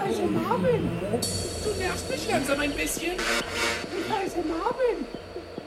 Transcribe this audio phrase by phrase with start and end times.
[0.00, 0.90] heiße Marvin.
[1.64, 3.16] Du nervst mich langsam ein bisschen.
[3.16, 5.06] Ich heiße Marvin.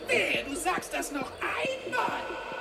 [0.07, 2.52] Nee, du sagst das noch einmal.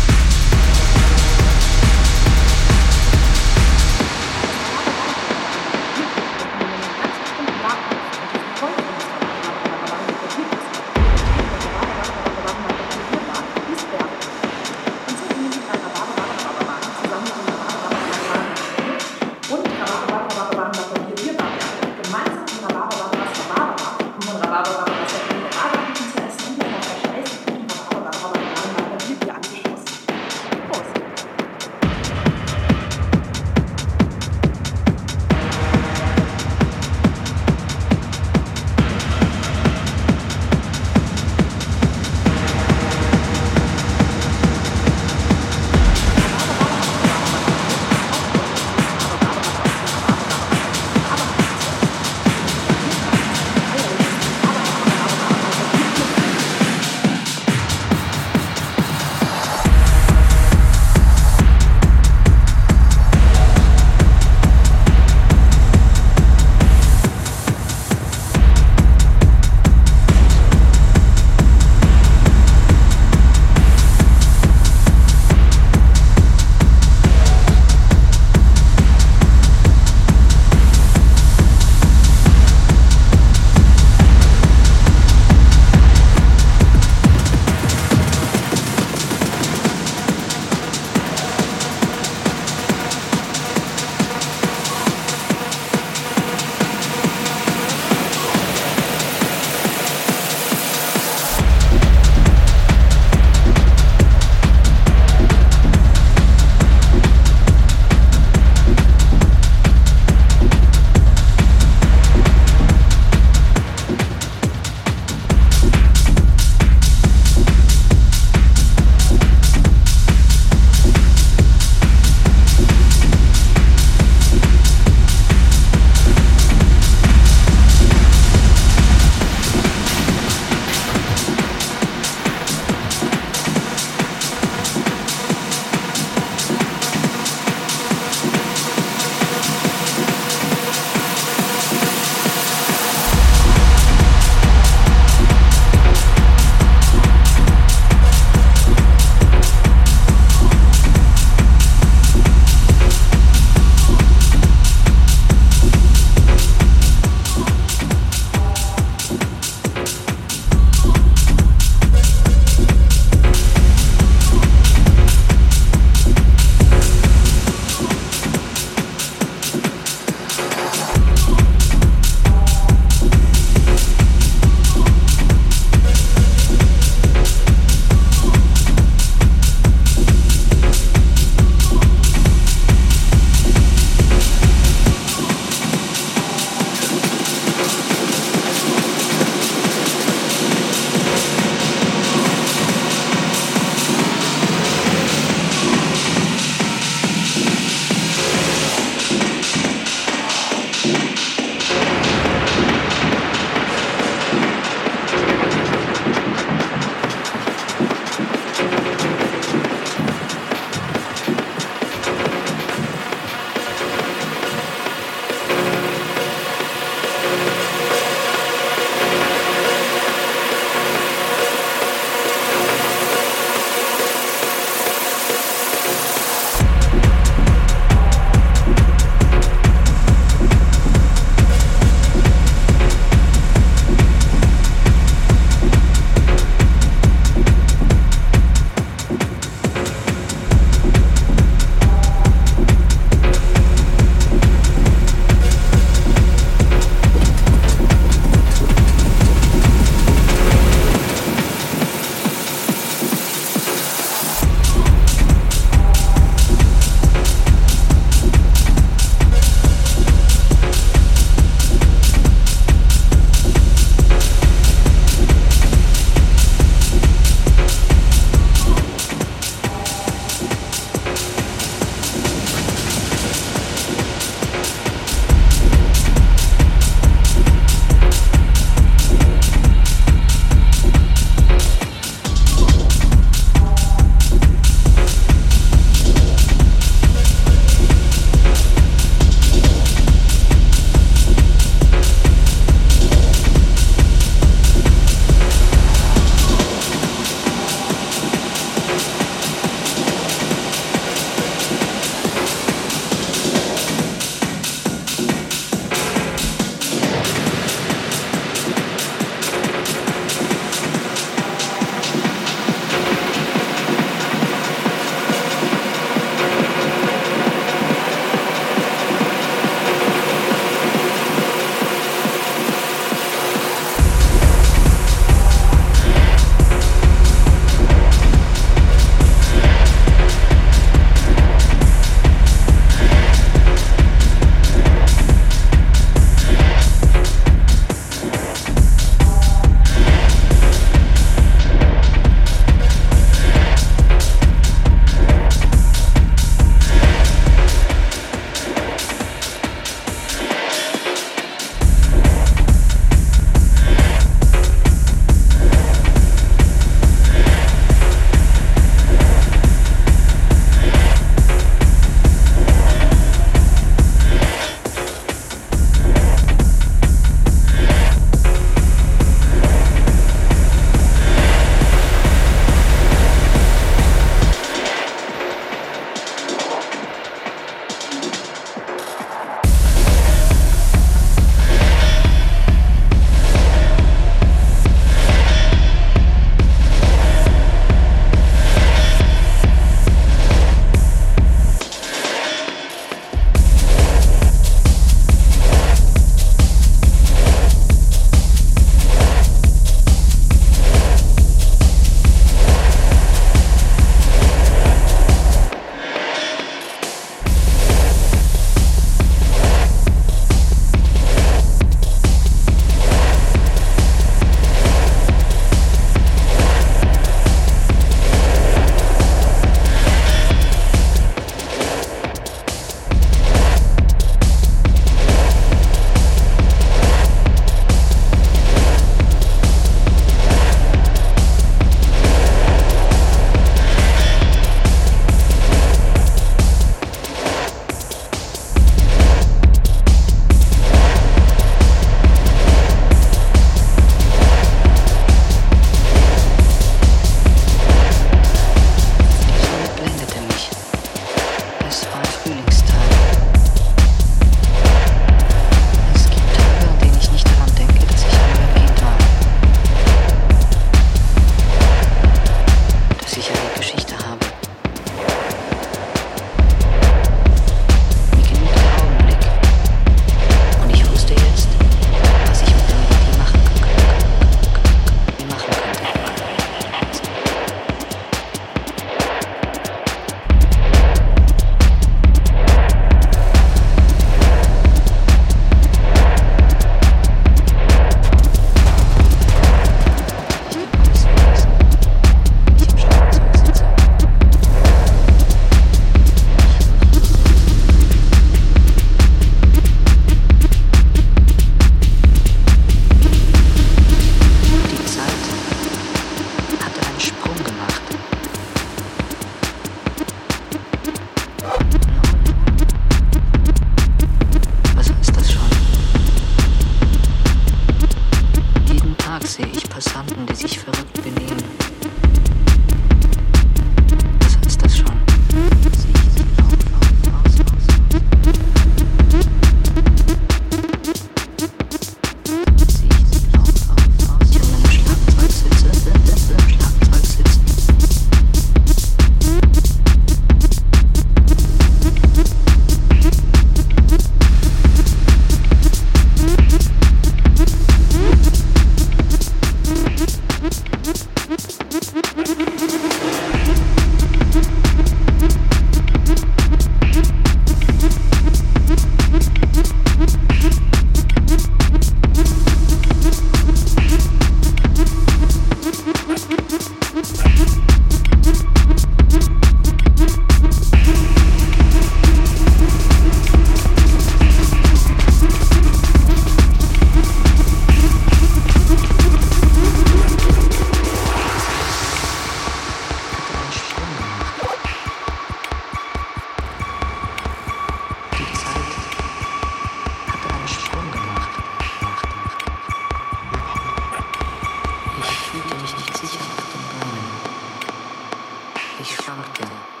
[599.01, 600.00] ich.